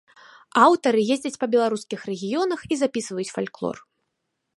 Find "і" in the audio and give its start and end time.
2.77-2.79